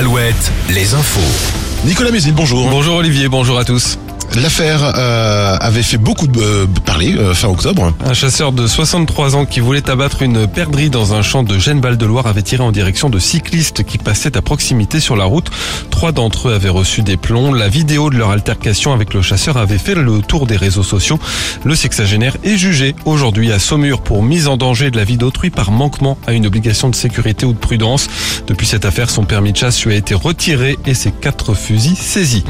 [0.00, 1.20] Alouette, les infos.
[1.84, 2.70] Nicolas Mézil, bonjour.
[2.70, 3.98] Bonjour Olivier, bonjour à tous.
[4.36, 7.92] L'affaire euh, avait fait beaucoup de euh, parler euh, fin octobre.
[8.06, 12.28] Un chasseur de 63 ans qui voulait abattre une perdrix dans un champ de Gênes-Val-de-Loire
[12.28, 15.50] avait tiré en direction de cyclistes qui passaient à proximité sur la route.
[16.00, 17.52] Trois d'entre eux avaient reçu des plombs.
[17.52, 21.18] La vidéo de leur altercation avec le chasseur avait fait le tour des réseaux sociaux.
[21.62, 25.50] Le sexagénaire est jugé aujourd'hui à Saumur pour mise en danger de la vie d'autrui
[25.50, 28.08] par manquement à une obligation de sécurité ou de prudence.
[28.46, 31.98] Depuis cette affaire, son permis de chasse lui a été retiré et ses quatre fusils
[31.98, 32.44] saisis.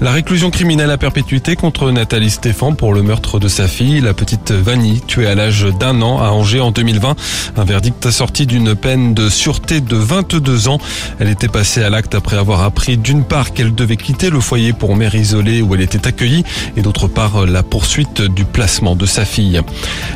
[0.00, 4.14] La réclusion criminelle à perpétuité contre Nathalie Stéphan pour le meurtre de sa fille, la
[4.14, 7.16] petite Vanny, tuée à l'âge d'un an à Angers en 2020.
[7.56, 10.78] Un verdict assorti d'une peine de sûreté de 22 ans.
[11.18, 14.72] Elle était passée à l'acte après avoir appris d'une part qu'elle devait quitter le foyer
[14.72, 16.44] pour mère isolée où elle était accueillie
[16.76, 19.60] et d'autre part la poursuite du placement de sa fille.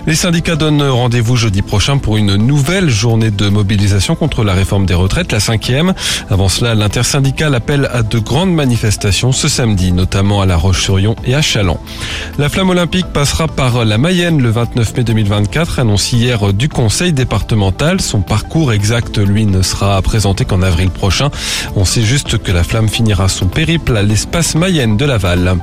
[0.07, 4.87] Les syndicats donnent rendez-vous jeudi prochain pour une nouvelle journée de mobilisation contre la réforme
[4.87, 5.95] des retraites, la cinquième.
[6.31, 11.35] Avant cela, l'intersyndicale appelle à de grandes manifestations ce samedi, notamment à La Roche-sur et
[11.35, 11.81] à Chaland.
[12.39, 17.13] La flamme olympique passera par la Mayenne le 29 mai 2024, annonce hier du conseil
[17.13, 18.01] départemental.
[18.01, 21.31] Son parcours exact, lui, ne sera présenté qu'en avril prochain.
[21.75, 25.57] On sait juste que la flamme finira son périple à l'espace Mayenne de Laval.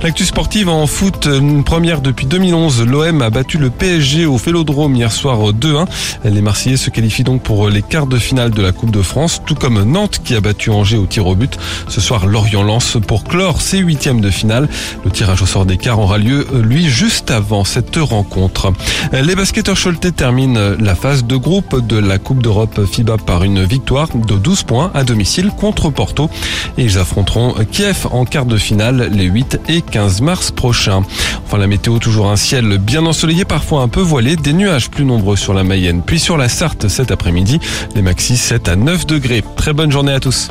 [0.00, 2.86] L'actu sportive en foot, une première depuis 2011.
[2.86, 5.86] L'OM a battu le PSG au Félodrome hier soir 2-1.
[6.24, 9.42] Les Marseillais se qualifient donc pour les quarts de finale de la Coupe de France,
[9.44, 11.58] tout comme Nantes qui a battu Angers au tir au but.
[11.88, 14.68] Ce soir, Lorient lance pour clore ses huitièmes de finale.
[15.04, 18.72] Le tirage au sort des quarts aura lieu, lui, juste avant cette rencontre.
[19.12, 23.64] Les basketteurs Choletais terminent la phase de groupe de la Coupe d'Europe FIBA par une
[23.64, 26.30] victoire de 12 points à domicile contre Porto.
[26.78, 31.02] Et ils affronteront Kiev en quart de finale les 8 et 15 mars prochains.
[31.44, 35.04] Enfin, la météo, toujours un ciel bien ensoleillé, parfois un peu voilé, des nuages plus
[35.04, 37.60] nombreux sur la Mayenne, puis sur la Sarthe cet après-midi,
[37.94, 39.42] les maxis 7 à 9 degrés.
[39.56, 40.50] Très bonne journée à tous.